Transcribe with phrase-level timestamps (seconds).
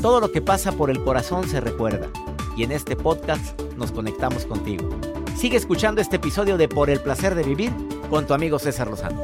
[0.00, 2.08] Todo lo que pasa por el corazón se recuerda.
[2.56, 4.88] Y en este podcast nos conectamos contigo.
[5.36, 7.70] Sigue escuchando este episodio de Por el Placer de Vivir
[8.08, 9.22] con tu amigo César Lozano.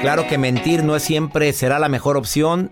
[0.00, 2.70] Claro que mentir no siempre será la mejor opción.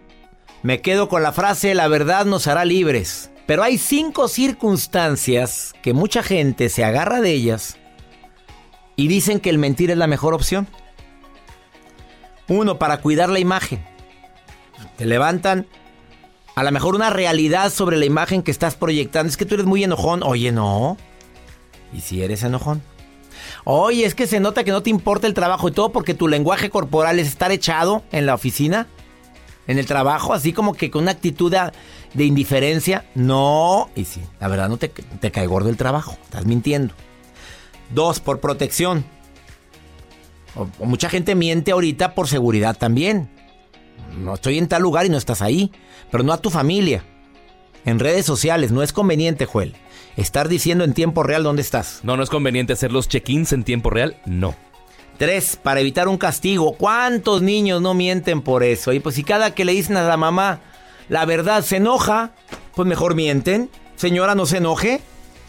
[0.63, 3.33] Me quedo con la frase, la verdad nos hará libres.
[3.47, 7.80] Pero hay cinco circunstancias que mucha gente se agarra de ellas
[8.97, 10.67] y dicen que el mentir es la mejor opción.
[12.49, 13.85] Uno, para cuidar la imagen.
[14.97, 15.67] Te levantan
[16.55, 19.31] a lo mejor una realidad sobre la imagen que estás proyectando.
[19.31, 20.23] Es que tú eres muy enojón.
[20.23, 20.97] Oye, no.
[21.93, 22.83] ¿Y si eres enojón?
[23.65, 26.29] Oye, es que se nota que no te importa el trabajo y todo porque tu
[26.29, 28.87] lenguaje corporal es estar echado en la oficina,
[29.67, 33.05] en el trabajo, así como que con una actitud de, indiferencia.
[33.15, 36.95] No, y sí, la verdad no te, te cae gordo el trabajo, estás mintiendo.
[37.91, 39.05] Dos, por protección.
[40.55, 43.31] O, mucha gente miente ahorita por seguridad también.
[44.19, 45.71] No estoy en tal lugar y no estás ahí,
[46.11, 47.05] pero no a tu familia.
[47.85, 49.75] En redes sociales no es conveniente, Joel
[50.17, 52.01] estar diciendo en tiempo real dónde estás.
[52.03, 54.55] No, no es conveniente hacer los check-ins en tiempo real, no.
[55.19, 56.73] Tres, para evitar un castigo.
[56.73, 58.93] ¿Cuántos niños no mienten por eso?
[58.93, 60.61] Y pues si cada que le dicen a la mamá
[61.09, 62.33] la verdad se enoja,
[62.75, 63.69] pues mejor mienten.
[63.97, 65.03] Señora, no se enoje.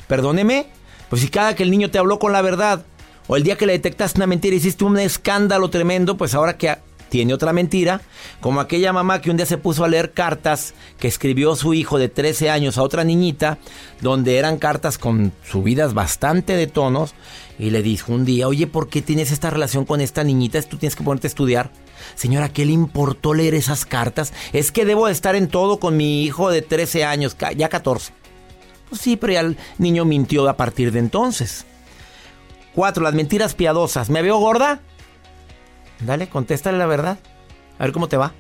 [0.08, 0.68] Perdóneme.
[1.12, 2.86] Pues si cada que el niño te habló con la verdad,
[3.28, 6.78] o el día que le detectaste una mentira hiciste un escándalo tremendo, pues ahora que
[7.10, 8.00] tiene otra mentira,
[8.40, 12.00] como aquella mamá que un día se puso a leer cartas que escribió su hijo
[12.00, 13.58] de 13 años a otra niñita,
[14.00, 17.14] donde eran cartas con subidas bastante de tonos,
[17.60, 20.62] y le dijo un día, oye, ¿por qué tienes esta relación con esta niñita?
[20.62, 21.72] Tú tienes que ponerte a estudiar.
[22.16, 24.32] Señora, ¿qué le importó leer esas cartas?
[24.54, 28.21] Es que debo estar en todo con mi hijo de 13 años, ya 14.
[28.92, 31.66] Pues sí, pero ya el niño mintió a partir de entonces.
[32.76, 34.10] Cuatro, las mentiras piadosas.
[34.10, 34.82] ¿Me veo gorda?
[36.02, 37.18] Dale, contéstale la verdad.
[37.80, 38.34] A ver cómo te va.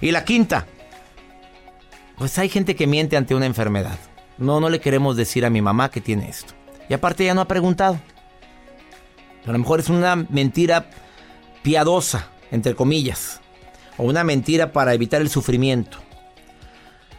[0.00, 0.66] Y la quinta.
[2.16, 3.98] Pues hay gente que miente ante una enfermedad.
[4.38, 6.54] No, no le queremos decir a mi mamá que tiene esto.
[6.88, 8.00] Y aparte ya no ha preguntado.
[9.46, 10.88] A lo mejor es una mentira
[11.62, 13.42] piadosa, entre comillas.
[13.98, 15.98] O una mentira para evitar el sufrimiento.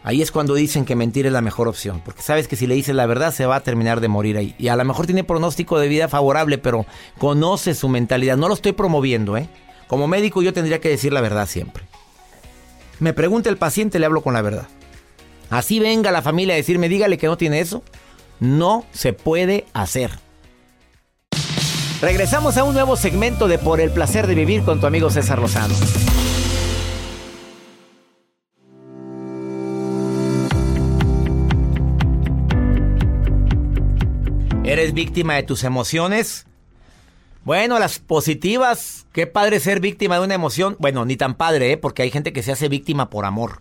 [0.06, 2.76] Ahí es cuando dicen que mentir es la mejor opción, porque sabes que si le
[2.76, 4.54] dices la verdad se va a terminar de morir ahí.
[4.56, 6.86] Y a lo mejor tiene pronóstico de vida favorable, pero
[7.18, 8.36] conoce su mentalidad.
[8.36, 9.48] No lo estoy promoviendo, ¿eh?
[9.88, 11.88] Como médico yo tendría que decir la verdad siempre.
[13.00, 14.68] Me pregunta el paciente, le hablo con la verdad.
[15.50, 17.82] Así venga la familia a decirme, dígale que no tiene eso.
[18.38, 20.12] No se puede hacer.
[22.00, 25.40] Regresamos a un nuevo segmento de Por el placer de vivir con tu amigo César
[25.40, 25.74] Lozano.
[34.96, 36.46] Víctima de tus emociones?
[37.44, 40.74] Bueno, las positivas, qué padre ser víctima de una emoción.
[40.80, 41.76] Bueno, ni tan padre, ¿eh?
[41.76, 43.60] porque hay gente que se hace víctima por amor.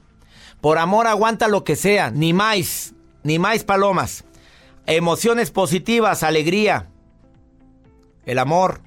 [0.62, 4.24] Por amor aguanta lo que sea, ni más, ni más palomas.
[4.88, 6.90] Emociones positivas, alegría,
[8.26, 8.80] el amor,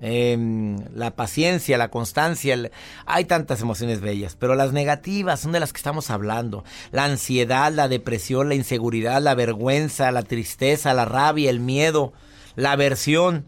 [0.00, 2.70] em, la paciencia, la constancia.
[3.06, 6.64] Hay tantas emociones bellas, pero las negativas son de las que estamos hablando.
[6.92, 12.12] La ansiedad, la depresión, la inseguridad, la vergüenza, la tristeza, la rabia, el miedo,
[12.56, 13.46] la aversión.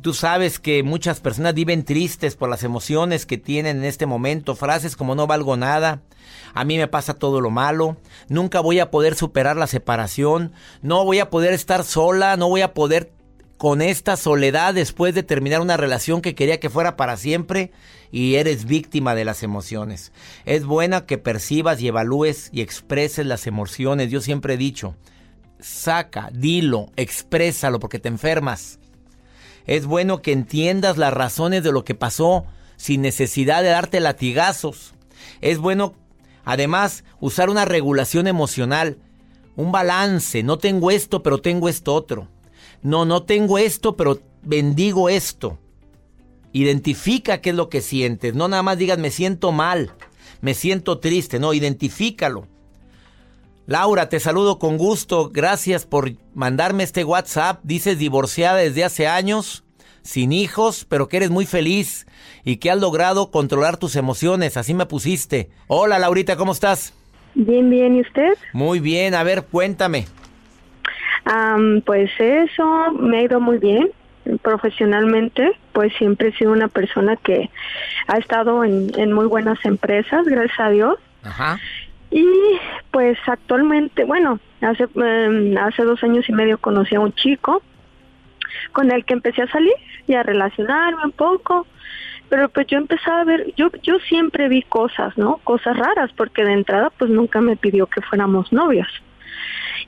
[0.00, 4.56] Tú sabes que muchas personas viven tristes por las emociones que tienen en este momento,
[4.56, 6.00] frases como no valgo nada,
[6.54, 7.96] a mí me pasa todo lo malo,
[8.28, 10.52] nunca voy a poder superar la separación,
[10.82, 13.12] no voy a poder estar sola, no voy a poder
[13.56, 17.70] con esta soledad después de terminar una relación que quería que fuera para siempre
[18.10, 20.12] y eres víctima de las emociones.
[20.44, 24.10] Es buena que percibas y evalúes y expreses las emociones.
[24.10, 24.96] Yo siempre he dicho,
[25.60, 28.78] saca, dilo, exprésalo porque te enfermas.
[29.66, 32.44] Es bueno que entiendas las razones de lo que pasó
[32.76, 34.94] sin necesidad de darte latigazos.
[35.40, 35.94] Es bueno,
[36.44, 38.98] además, usar una regulación emocional,
[39.56, 40.42] un balance.
[40.42, 42.28] No tengo esto, pero tengo esto otro.
[42.84, 45.58] No, no tengo esto, pero bendigo esto.
[46.52, 48.34] Identifica qué es lo que sientes.
[48.34, 49.90] No nada más digas me siento mal,
[50.42, 51.40] me siento triste.
[51.40, 52.46] No, identifícalo.
[53.66, 55.30] Laura, te saludo con gusto.
[55.32, 57.60] Gracias por mandarme este WhatsApp.
[57.62, 59.64] Dices divorciada desde hace años,
[60.02, 62.06] sin hijos, pero que eres muy feliz
[62.44, 64.58] y que has logrado controlar tus emociones.
[64.58, 65.48] Así me pusiste.
[65.68, 66.92] Hola, Laurita, ¿cómo estás?
[67.34, 67.96] Bien, bien.
[67.96, 68.34] ¿Y usted?
[68.52, 69.14] Muy bien.
[69.14, 70.04] A ver, cuéntame.
[71.84, 73.90] Pues eso, me ha ido muy bien
[74.42, 77.50] profesionalmente, pues siempre he sido una persona que
[78.06, 80.98] ha estado en, muy buenas empresas, gracias a Dios.
[81.22, 81.58] Ajá.
[82.10, 82.26] Y
[82.90, 87.62] pues actualmente, bueno, hace, em, hace dos años y medio conocí a un chico
[88.72, 89.74] con el que empecé a salir
[90.06, 91.66] y a relacionarme un poco,
[92.28, 95.38] pero pues yo empezaba a ver, yo, yo siempre vi cosas, ¿no?
[95.44, 98.88] Cosas raras, porque de entrada pues nunca me pidió que fuéramos novios.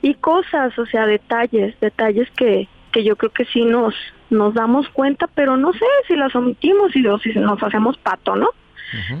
[0.01, 3.95] Y cosas, o sea, detalles, detalles que, que yo creo que sí nos,
[4.29, 8.49] nos damos cuenta, pero no sé si las omitimos y si nos hacemos pato, ¿no?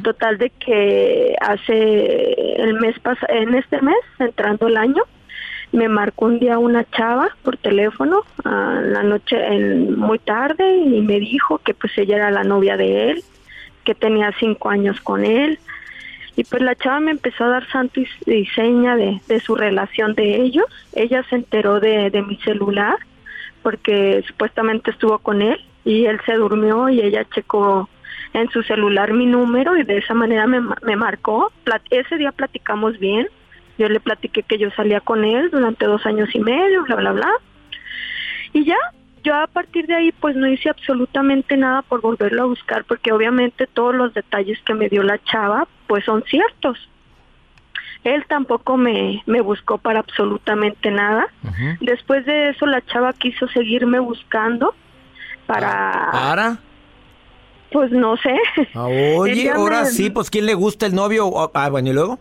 [0.01, 5.03] Total de que hace el mes pasado, en este mes, entrando el año,
[5.73, 11.01] me marcó un día una chava por teléfono, a la noche, en, muy tarde, y
[11.01, 13.23] me dijo que pues ella era la novia de él,
[13.83, 15.59] que tenía cinco años con él,
[16.37, 20.13] y pues la chava me empezó a dar santo y, seña de, de, su relación
[20.13, 20.65] de ellos.
[20.93, 22.95] Ella se enteró de, de mi celular
[23.63, 27.89] porque supuestamente estuvo con él y él se durmió y ella checó
[28.33, 31.51] en su celular mi número y de esa manera me, me marcó.
[31.89, 33.27] ese día platicamos bien,
[33.79, 37.13] yo le platiqué que yo salía con él durante dos años y medio, bla, bla,
[37.13, 37.31] bla.
[38.53, 38.77] Y ya,
[39.27, 43.11] yo a partir de ahí pues no hice absolutamente nada por volverlo a buscar porque
[43.11, 46.77] obviamente todos los detalles que me dio la chava pues son ciertos.
[48.05, 51.27] Él tampoco me, me buscó para absolutamente nada.
[51.81, 54.73] Después de eso la chava quiso seguirme buscando
[55.45, 56.09] para...
[56.13, 56.59] ¿Para?
[57.73, 58.33] Pues no sé.
[58.73, 58.87] Ah,
[59.17, 61.51] oye, ahora sí, pues ¿quién le gusta el novio?
[61.53, 62.19] Ah, bueno, ¿y luego?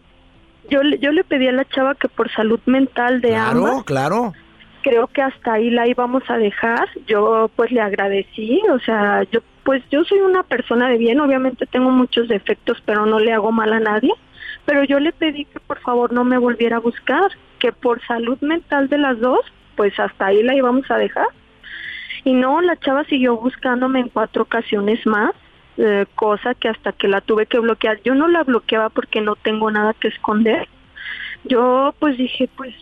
[0.68, 3.84] Yo, yo le pedí a la chava que por salud mental de claro, ambas...
[3.84, 4.45] Claro, claro.
[4.88, 6.88] Creo que hasta ahí la íbamos a dejar.
[7.06, 11.66] Yo pues le agradecí, o sea, yo pues yo soy una persona de bien, obviamente
[11.66, 14.12] tengo muchos defectos, pero no le hago mal a nadie
[14.66, 17.30] pero yo le pedí que por favor no me volviera a buscar,
[17.60, 19.40] que por salud mental de las dos,
[19.76, 21.28] pues hasta ahí la íbamos a dejar.
[22.24, 25.30] Y no, la chava siguió buscándome en cuatro ocasiones más,
[25.76, 28.00] eh, cosa que hasta que la tuve que bloquear.
[28.02, 30.68] Yo no la bloqueaba porque no tengo nada que esconder.
[31.44, 32.74] Yo pues dije, pues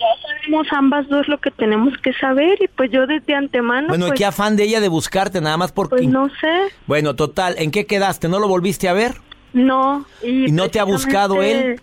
[0.00, 3.88] ya sabemos ambas dos lo que tenemos que saber y pues yo desde antemano...
[3.88, 5.96] Bueno, pues, ¿qué afán de ella de buscarte nada más porque...
[5.96, 6.72] Pues no sé.
[6.86, 8.28] Bueno, total, ¿en qué quedaste?
[8.28, 9.14] ¿No lo volviste a ver?
[9.52, 10.06] No.
[10.22, 11.80] ¿Y, no te ha buscado él?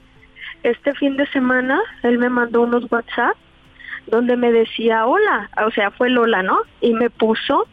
[0.64, 3.36] Este fin de semana él me mandó unos WhatsApp
[4.08, 6.60] donde me decía hola, o sea, fue Lola, ¿no?
[6.82, 7.68] Y me puso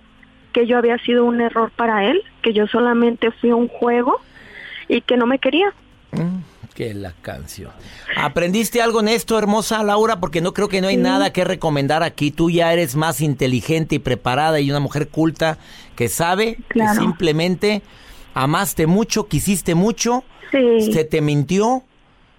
[0.52, 4.20] que yo había sido un error para él, que yo solamente fui un juego
[4.88, 5.72] y que no me quería.
[6.74, 7.70] Que la canción.
[8.16, 10.18] ¿Aprendiste algo en esto, hermosa Laura?
[10.18, 12.32] Porque no creo que no hay nada que recomendar aquí.
[12.32, 15.56] Tú ya eres más inteligente y preparada y una mujer culta
[15.94, 17.82] que sabe que simplemente
[18.34, 21.84] amaste mucho, quisiste mucho, se te mintió.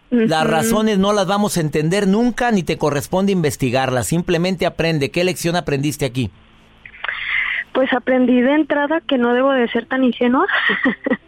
[0.10, 4.08] Las razones no las vamos a entender nunca ni te corresponde investigarlas.
[4.08, 5.12] Simplemente aprende.
[5.12, 6.30] ¿Qué lección aprendiste aquí?
[7.74, 10.46] Pues aprendí de entrada que no debo de ser tan ingenua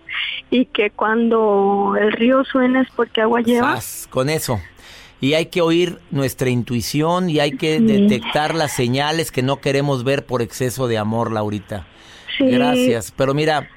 [0.50, 3.80] y que cuando el río suena es porque agua lleva.
[4.10, 4.60] con eso.
[5.20, 10.04] Y hay que oír nuestra intuición y hay que detectar las señales que no queremos
[10.04, 11.88] ver por exceso de amor, Laurita.
[12.40, 13.12] Gracias.
[13.18, 13.68] Pero mira,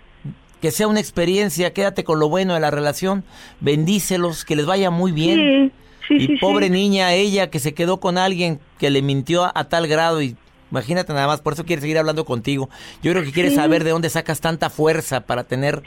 [0.60, 3.24] que sea una experiencia, quédate con lo bueno de la relación,
[3.60, 5.72] bendícelos, que les vaya muy bien.
[6.10, 10.20] y pobre niña, ella que se quedó con alguien que le mintió a, tal grado
[10.20, 10.36] y
[10.70, 12.68] imagínate nada más, por eso quiere seguir hablando contigo.
[13.02, 15.82] Yo creo que quiere saber de dónde sacas tanta fuerza para tener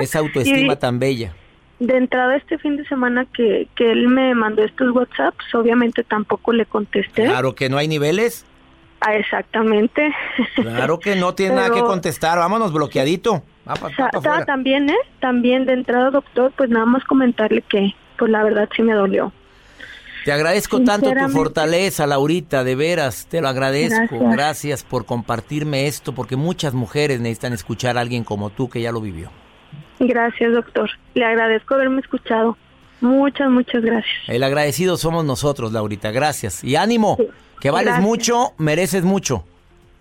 [0.00, 1.34] esa autoestima tan bella.
[1.80, 6.52] De entrada este fin de semana que, que él me mandó estos WhatsApps, obviamente tampoco
[6.52, 7.24] le contesté.
[7.24, 8.46] Claro que no hay niveles.
[9.00, 10.14] Ah, exactamente.
[10.54, 13.42] Claro que no tiene nada que contestar, vámonos bloqueadito.
[14.46, 14.96] también, ¿eh?
[15.20, 19.32] También de entrada, doctor, pues nada más comentarle que, pues la verdad sí me dolió.
[20.24, 24.30] Te agradezco tanto tu fortaleza, Laurita, de veras, te lo agradezco.
[24.30, 24.82] Gracias.
[24.82, 29.00] por compartirme esto, porque muchas mujeres necesitan escuchar a alguien como tú que ya lo
[29.00, 29.30] vivió.
[29.98, 30.90] Gracias, doctor.
[31.14, 32.56] Le agradezco haberme escuchado.
[33.00, 34.14] Muchas, muchas gracias.
[34.28, 36.10] El agradecido somos nosotros, Laurita.
[36.10, 36.64] Gracias.
[36.64, 37.18] Y ánimo,
[37.60, 38.02] que vales Gracias.
[38.02, 39.44] mucho, mereces mucho.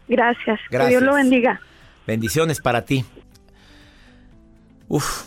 [0.07, 0.59] Gracias.
[0.69, 0.89] Que Gracias.
[0.89, 1.59] Dios lo bendiga.
[2.07, 3.03] Bendiciones para ti.
[4.87, 5.23] Uf,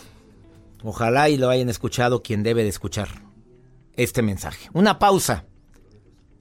[0.83, 3.26] ojalá y lo hayan escuchado quien debe de escuchar
[3.97, 4.69] este mensaje.
[4.73, 5.45] Una pausa.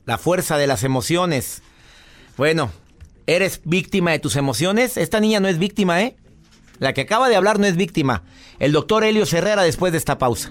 [0.05, 1.63] La fuerza de las emociones.
[2.37, 2.71] Bueno,
[3.27, 4.97] ¿eres víctima de tus emociones?
[4.97, 6.17] Esta niña no es víctima, ¿eh?
[6.79, 8.23] La que acaba de hablar no es víctima.
[8.59, 10.51] El doctor Helio Herrera después de esta pausa.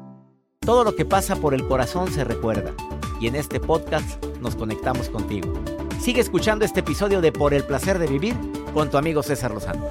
[0.63, 2.75] Todo lo que pasa por el corazón se recuerda.
[3.19, 5.51] Y en este podcast nos conectamos contigo.
[5.99, 8.35] Sigue escuchando este episodio de Por el placer de vivir
[8.71, 9.89] con tu amigo César Lozano.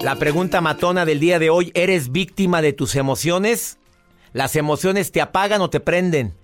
[0.00, 3.78] La pregunta matona del día de hoy, ¿eres víctima de tus emociones?
[4.32, 6.34] ¿Las emociones te apagan o te prenden?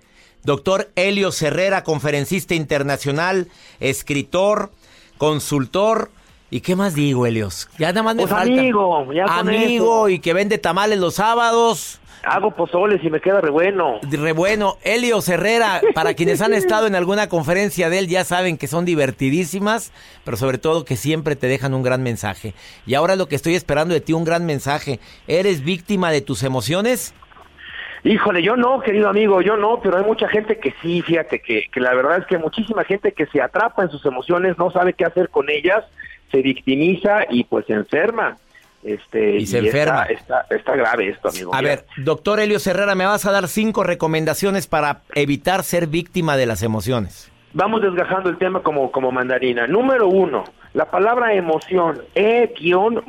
[0.44, 3.48] Doctor Helio Herrera, conferencista internacional,
[3.80, 4.70] escritor,
[5.18, 6.10] consultor.
[6.50, 7.68] ¿Y qué más digo, Helios?
[7.78, 8.52] Ya nada más me Pues falta.
[8.60, 10.08] amigo, ya con Amigo, eso.
[10.08, 12.00] y que vende tamales los sábados.
[12.24, 14.00] Hago pozoles y me queda re bueno.
[14.02, 14.76] Re bueno.
[14.82, 18.84] Helios Herrera, para quienes han estado en alguna conferencia de él, ya saben que son
[18.84, 19.92] divertidísimas,
[20.24, 22.54] pero sobre todo que siempre te dejan un gran mensaje.
[22.86, 24.98] Y ahora lo que estoy esperando de ti, un gran mensaje.
[25.28, 27.14] ¿Eres víctima de tus emociones?
[28.04, 31.66] Híjole, yo no, querido amigo, yo no, pero hay mucha gente que sí, fíjate que,
[31.72, 34.92] que la verdad es que muchísima gente que se atrapa en sus emociones, no sabe
[34.92, 35.84] qué hacer con ellas,
[36.30, 38.36] se victimiza y pues se enferma.
[38.82, 40.04] Este, Y se enferma.
[40.04, 41.54] Está, está, grave esto, amigo.
[41.54, 46.36] A ver, doctor Helios Herrera, me vas a dar cinco recomendaciones para evitar ser víctima
[46.36, 47.30] de las emociones.
[47.54, 49.66] Vamos desgajando el tema como, como mandarina.
[49.66, 53.02] Número uno, la palabra emoción, e-moción,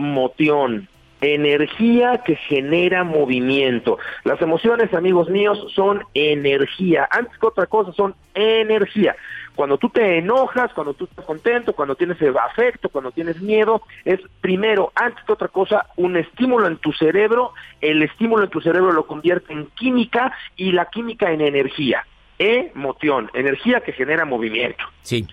[1.22, 3.98] energía que genera movimiento.
[4.24, 7.08] Las emociones, amigos míos, son energía.
[7.12, 9.16] Antes que otra cosa, son energía.
[9.56, 14.22] Cuando tú te enojas, cuando tú estás contento, cuando tienes afecto, cuando tienes miedo, es
[14.40, 17.54] primero, antes que otra cosa, un estímulo en tu cerebro.
[17.82, 22.06] El estímulo en tu cerebro lo convierte en química y la química en energía.
[22.38, 24.86] Emoción, energía que genera movimiento.
[25.02, 25.28] Sí.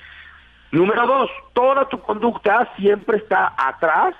[0.72, 4.16] Número dos, toda tu conducta siempre está atrás,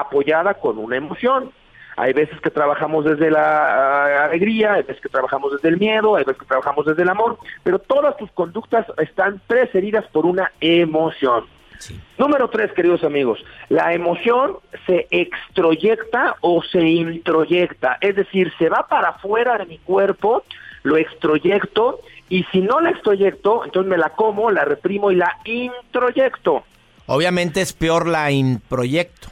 [0.00, 1.52] apoyada con una emoción.
[1.96, 6.16] Hay veces que trabajamos desde la ah, alegría, hay veces que trabajamos desde el miedo,
[6.16, 10.50] hay veces que trabajamos desde el amor, pero todas tus conductas están precedidas por una
[10.60, 11.44] emoción.
[11.78, 12.00] Sí.
[12.18, 18.86] Número tres, queridos amigos, la emoción se extroyecta o se introyecta, es decir, se va
[18.88, 20.44] para afuera de mi cuerpo,
[20.82, 25.36] lo extroyecto, y si no la extroyecto, entonces me la como, la reprimo y la
[25.44, 26.64] introyecto.
[27.06, 29.28] Obviamente es peor la improyecto.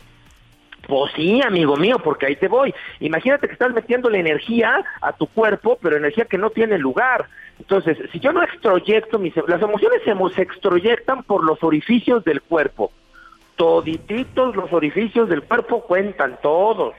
[0.87, 2.75] Pues sí, amigo mío, porque ahí te voy.
[3.01, 7.29] Imagínate que estás metiéndole energía a tu cuerpo, pero energía que no tiene lugar.
[7.59, 9.35] Entonces, si yo no extroyecto mis...
[9.47, 10.43] Las emociones se, se
[11.23, 12.91] por los orificios del cuerpo.
[13.57, 16.95] Todititos los orificios del cuerpo cuentan, todos.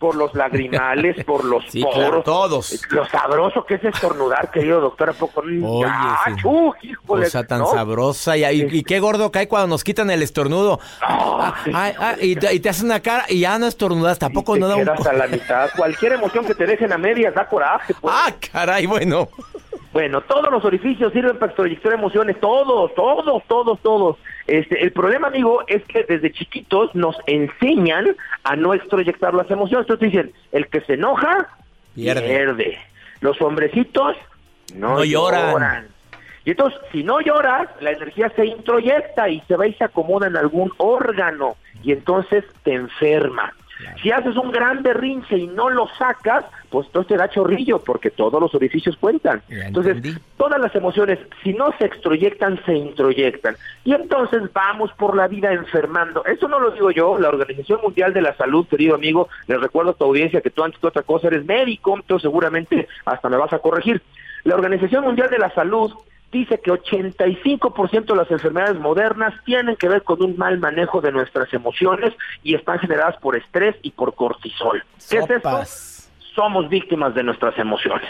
[0.00, 1.94] Por los lagrimales, por los Sí, poros.
[1.94, 2.80] claro, todos.
[2.90, 5.42] Lo sabroso que es estornudar, querido doctor, ¿a poco?
[5.42, 6.32] Oye, ¡Ah, sí.
[6.40, 7.24] chu, híjole!
[7.26, 7.66] Cosa tan ¿no?
[7.66, 8.36] sabrosa.
[8.38, 10.80] Y, y- y qué gordo cae cuando nos quitan el estornudo.
[11.02, 14.18] Ah, Ah, ah, y, te, y te hacen una cara y ya no estornudas.
[14.18, 14.88] Tampoco Y te no da un...
[14.88, 15.68] a la mitad.
[15.76, 17.92] Cualquier emoción que te dejen a medias da coraje.
[18.00, 18.14] pues.
[18.16, 19.28] Ah, caray, bueno.
[19.92, 24.16] Bueno, todos los orificios sirven para extroyectar emociones, todos, todos, todos, todos.
[24.46, 29.86] Este, el problema, amigo, es que desde chiquitos nos enseñan a no extroyectar las emociones.
[29.88, 31.48] Entonces dicen, el que se enoja,
[31.94, 32.22] Pierde.
[32.22, 32.78] pierde.
[33.20, 34.16] Los hombrecitos
[34.76, 35.50] no, No lloran.
[35.52, 35.88] lloran.
[36.44, 40.28] Y entonces, si no lloras, la energía se introyecta y se va y se acomoda
[40.28, 43.52] en algún órgano y entonces te enferma.
[44.02, 48.10] Si haces un gran berrinche y no lo sacas, pues entonces te da chorrillo, porque
[48.10, 49.42] todos los orificios cuentan.
[49.48, 50.18] Ya Entonces, entendí.
[50.36, 53.56] todas las emociones, si no se extroyectan, se introyectan.
[53.84, 56.24] Y entonces vamos por la vida enfermando.
[56.24, 59.90] Eso no lo digo yo, la Organización Mundial de la Salud, querido amigo, les recuerdo
[59.90, 63.36] a tu audiencia que tú antes que otra cosa eres médico, entonces seguramente hasta me
[63.36, 64.00] vas a corregir.
[64.44, 65.92] La Organización Mundial de la Salud
[66.32, 71.10] dice que 85% de las enfermedades modernas tienen que ver con un mal manejo de
[71.12, 74.82] nuestras emociones y están generadas por estrés y por cortisol.
[75.08, 75.34] ¿Qué es esto?
[75.50, 76.10] Sopas.
[76.34, 78.08] Somos víctimas de nuestras emociones.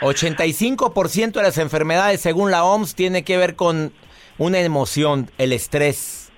[0.00, 3.92] 85% de las enfermedades, según la OMS, tiene que ver con
[4.38, 6.32] una emoción, el estrés.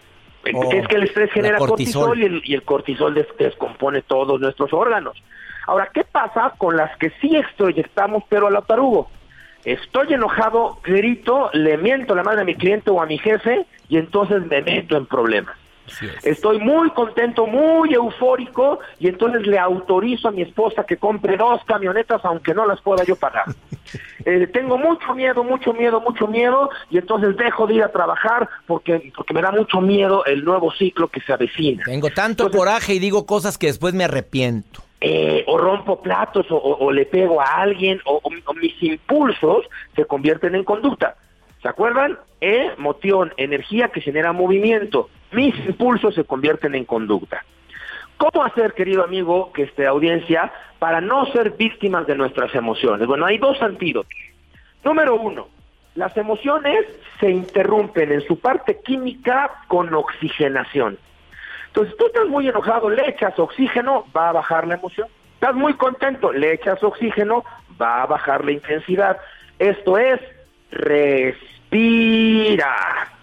[0.45, 2.09] Es que el estrés genera cortisol.
[2.09, 5.23] cortisol, y, el, y el cortisol des- descompone todos nuestros órganos.
[5.69, 9.09] Ahora, ¿qué pasa con las que sí extroyectamos, pero a la tarugo?
[9.65, 13.97] Estoy enojado, grito, le miento la madre a mi cliente o a mi jefe y
[13.97, 15.57] entonces me meto en problemas.
[16.23, 21.61] Estoy muy contento, muy eufórico y entonces le autorizo a mi esposa que compre dos
[21.67, 23.45] camionetas aunque no las pueda yo pagar.
[24.25, 28.49] Eh, tengo mucho miedo, mucho miedo, mucho miedo y entonces dejo de ir a trabajar
[28.69, 31.83] porque, porque me da mucho miedo el nuevo ciclo que se avecina.
[31.85, 34.81] Tengo tanto Entonces- coraje y digo cosas que después me arrepiento.
[35.05, 38.21] Eh, o rompo platos o, o- le pego a alguien o
[38.55, 39.67] mis impulsos
[39.97, 41.17] se convierten en conducta.
[41.61, 42.19] ¿Se acuerdan?
[42.41, 45.09] Emoción, energía que genera movimiento.
[45.33, 47.45] Mis impulsos se convierten en conducta.
[48.17, 53.05] ¿Cómo hacer, querido amigo, que esta audiencia, para no ser víctimas de nuestras emociones?
[53.09, 54.13] Bueno, hay dos antídotos.
[54.85, 55.49] Número uno,
[55.97, 56.87] las emociones
[57.19, 60.97] se interrumpen en su parte química con oxigenación.
[61.73, 65.09] Entonces, tú estás muy enojado, le echas oxígeno, va a bajar la emoción.
[65.35, 67.47] Estás muy contento, le echas oxígeno,
[67.81, 69.17] va a bajar la intensidad.
[69.59, 70.21] Esto es,
[70.71, 71.17] respira.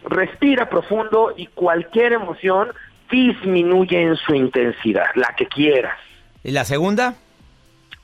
[0.04, 2.70] Respira profundo y cualquier emoción
[3.12, 6.00] disminuye en su intensidad, la que quieras.
[6.44, 7.14] ¿Y la segunda?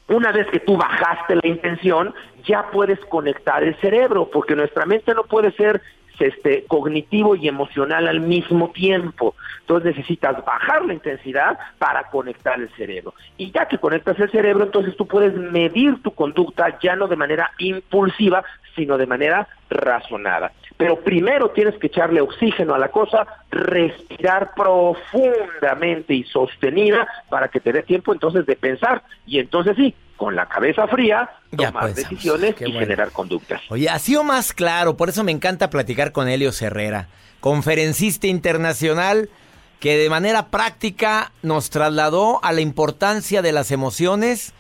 [0.10, 2.14] Una vez que tú bajaste la intención,
[2.46, 5.82] ya puedes conectar el cerebro, porque nuestra mente no puede ser
[6.20, 9.36] este, cognitivo y emocional al mismo tiempo.
[9.62, 13.14] Entonces necesitas bajar la intensidad para conectar el cerebro.
[13.38, 17.16] Y ya que conectas el cerebro, entonces tú puedes medir tu conducta ya no de
[17.16, 18.44] manera impulsiva,
[18.76, 20.52] sino de manera razonada.
[20.78, 27.60] Pero primero tienes que echarle oxígeno a la cosa, respirar profundamente y sostenida para que
[27.60, 31.86] te dé tiempo entonces de pensar y entonces sí, con la cabeza fría, Ya tomar
[31.88, 32.10] pensamos.
[32.10, 32.80] decisiones Qué y bueno.
[32.82, 33.62] generar conductas.
[33.70, 37.08] Oye, ha sido más claro, por eso me encanta platicar con Helio Herrera,
[37.42, 39.30] conferencista internacional
[39.80, 44.54] que de manera práctica nos trasladó a la importancia de las emociones,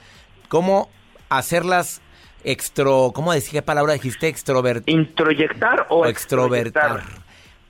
[0.50, 0.89] cómo
[1.30, 2.02] hacerlas
[2.44, 4.28] extro, ¿cómo decía qué palabra dijiste?
[4.28, 7.02] Extrovertir Introyectar o, o extrovertar.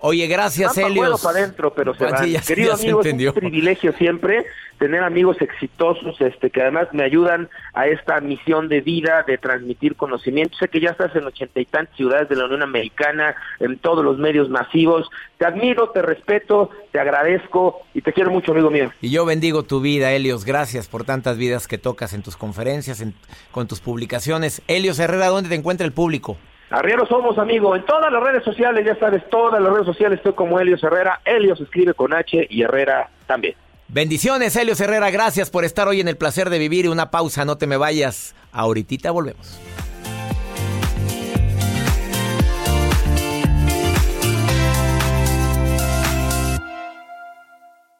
[0.07, 1.21] Oye, gracias, Helios.
[1.23, 2.23] para adentro, pero se Ah, van.
[2.25, 4.45] sí, ya- Querido ya se es un privilegio siempre
[4.77, 9.95] tener amigos exitosos, este, que además me ayudan a esta misión de vida de transmitir
[9.95, 10.57] conocimiento.
[10.57, 14.03] Sé que ya estás en ochenta y tantas ciudades de la Unión Americana, en todos
[14.05, 15.09] los medios masivos.
[15.39, 18.91] Te admiro, te respeto, te agradezco y te quiero mucho, amigo mío.
[19.01, 20.45] Y yo bendigo tu vida, Helios.
[20.45, 23.15] Gracias por tantas vidas que tocas en tus conferencias, en-
[23.51, 24.61] con tus publicaciones.
[24.67, 26.37] Helios Herrera, ¿dónde te encuentra el público?
[26.69, 27.75] Arrieros somos, amigo.
[27.75, 31.21] En todas las redes sociales, ya sabes, todas las redes sociales estoy como Helios Herrera.
[31.23, 33.56] Helios escribe con H y Herrera también.
[33.88, 35.12] Bendiciones, Helios Herrera.
[35.12, 36.89] Gracias por estar hoy en el placer de vivir.
[36.89, 38.36] Una pausa, no te me vayas.
[38.51, 39.60] Ahorita volvemos.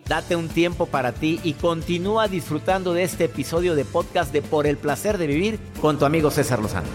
[0.08, 4.68] Date un tiempo para ti y continúa disfrutando de este episodio de podcast de Por
[4.68, 6.88] el placer de vivir con tu amigo César Lozano.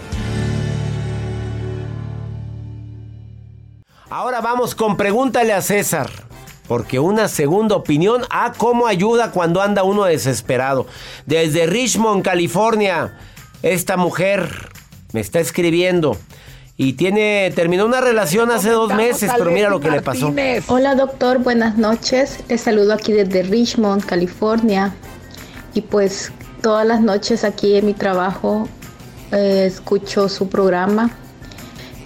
[4.11, 6.11] Ahora vamos con pregúntale a César.
[6.67, 10.87] Porque una segunda opinión, ah, cómo ayuda cuando anda uno desesperado.
[11.27, 13.17] Desde Richmond, California,
[13.63, 14.69] esta mujer
[15.13, 16.17] me está escribiendo
[16.77, 20.33] y tiene terminó una relación hace dos meses, pero mira lo que le pasó.
[20.69, 22.39] Hola doctor, buenas noches.
[22.49, 24.93] Les saludo aquí desde Richmond, California.
[25.75, 28.69] Y pues todas las noches aquí en mi trabajo
[29.31, 31.11] eh, escucho su programa.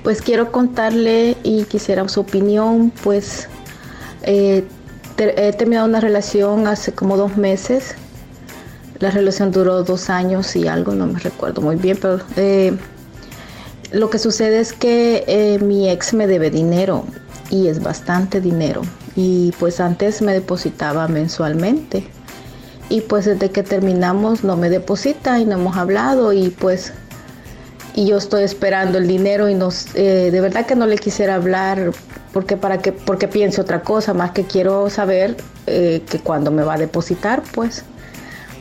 [0.04, 2.92] Pues quiero contarle y quisiera su opinión.
[3.02, 3.48] Pues
[4.22, 4.62] eh,
[5.18, 7.94] he terminado una relación hace como dos meses.
[9.00, 12.76] La relación duró dos años y algo, no me recuerdo muy bien, pero eh,
[13.92, 17.06] lo que sucede es que eh, mi ex me debe dinero
[17.50, 18.82] y es bastante dinero.
[19.16, 22.06] Y pues antes me depositaba mensualmente.
[22.90, 26.92] Y pues desde que terminamos no me deposita y no hemos hablado y pues
[27.94, 31.36] y yo estoy esperando el dinero y nos, eh, de verdad que no le quisiera
[31.36, 31.92] hablar
[32.32, 35.36] porque para que porque piense otra cosa más que quiero saber
[35.68, 37.84] eh, que cuando me va a depositar pues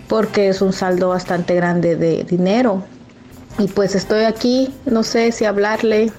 [0.08, 2.84] porque es un saldo bastante grande de dinero.
[3.58, 6.12] Y pues estoy aquí no sé si hablarle.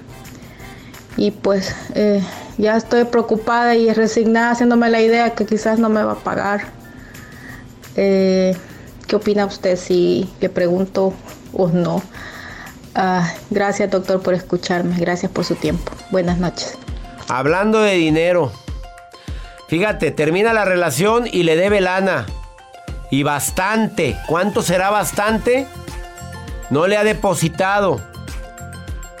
[1.15, 2.21] Y pues eh,
[2.57, 6.65] ya estoy preocupada y resignada haciéndome la idea que quizás no me va a pagar.
[7.95, 8.53] Eh,
[9.07, 11.13] qué opina usted si le pregunto
[11.53, 12.01] o no
[12.95, 16.77] Ah, gracias doctor por escucharme gracias por su tiempo buenas noches
[17.27, 18.51] Hablando de dinero.
[19.67, 22.25] Fíjate, termina la relación y le debe lana.
[23.09, 24.15] Y bastante.
[24.27, 25.67] ¿Cuánto será bastante?
[26.69, 27.99] No le ha depositado.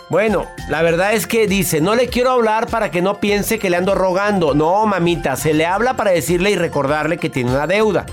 [0.09, 3.71] Bueno, la verdad es que dice, no le quiero hablar para que no piense que
[3.71, 4.53] le ando rogando.
[4.53, 8.05] No, mamita, se le habla para decirle y recordarle que tiene una deuda.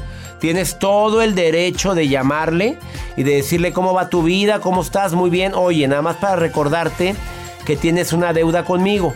[0.43, 2.77] Tienes todo el derecho de llamarle
[3.17, 5.53] y de decirle cómo va tu vida, cómo estás, muy bien.
[5.55, 7.15] Oye, nada más para recordarte
[7.65, 9.15] que tienes una deuda conmigo.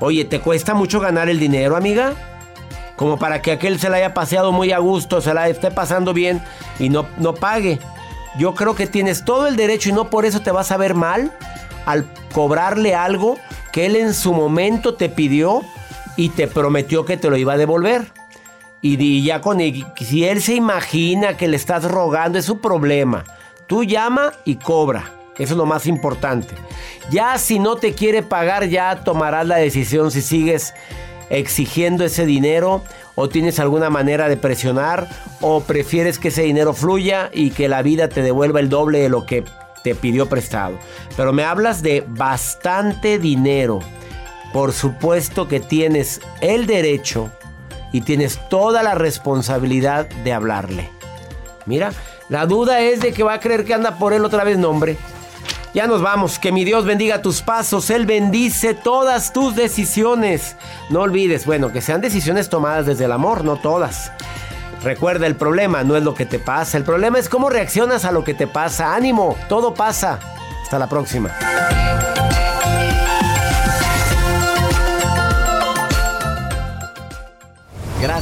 [0.00, 2.14] Oye, ¿te cuesta mucho ganar el dinero, amiga?
[2.96, 6.12] Como para que aquel se la haya paseado muy a gusto, se la esté pasando
[6.12, 6.42] bien
[6.80, 7.78] y no, no pague.
[8.36, 10.94] Yo creo que tienes todo el derecho y no por eso te vas a ver
[10.94, 11.32] mal
[11.86, 13.38] al cobrarle algo
[13.70, 15.62] que él en su momento te pidió
[16.16, 18.17] y te prometió que te lo iba a devolver.
[18.80, 23.24] Y, ya con él, si él se imagina que le estás rogando, es su problema.
[23.66, 25.12] Tú llama y cobra.
[25.36, 26.54] Eso es lo más importante.
[27.10, 30.74] Ya si no te quiere pagar, ya tomarás la decisión si sigues
[31.30, 32.82] exigiendo ese dinero
[33.14, 35.08] o tienes alguna manera de presionar
[35.40, 39.08] o prefieres que ese dinero fluya y que la vida te devuelva el doble de
[39.08, 39.44] lo que
[39.84, 40.78] te pidió prestado.
[41.16, 43.80] Pero me hablas de bastante dinero.
[44.52, 47.30] Por supuesto que tienes el derecho
[47.92, 50.90] y tienes toda la responsabilidad de hablarle.
[51.66, 51.92] Mira,
[52.28, 54.96] la duda es de que va a creer que anda por él otra vez nombre.
[55.74, 56.38] Ya nos vamos.
[56.38, 57.90] Que mi Dios bendiga tus pasos.
[57.90, 60.56] Él bendice todas tus decisiones.
[60.90, 64.12] No olvides, bueno, que sean decisiones tomadas desde el amor, no todas.
[64.82, 66.78] Recuerda, el problema no es lo que te pasa.
[66.78, 68.94] El problema es cómo reaccionas a lo que te pasa.
[68.94, 70.18] Ánimo, todo pasa.
[70.62, 71.30] Hasta la próxima.